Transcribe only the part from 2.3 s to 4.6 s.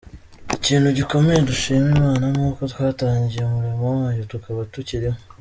ni uko twatangiye umurimo wayo tukaba